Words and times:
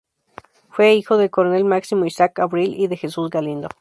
Fue 0.71 0.95
hijo 0.95 1.17
del 1.17 1.29
coronel 1.29 1.63
Máximo 1.63 2.05
Isaac 2.05 2.39
Abril 2.39 2.73
y 2.75 2.87
de 2.87 2.97
Jesús 2.97 3.29
Galindo. 3.29 3.69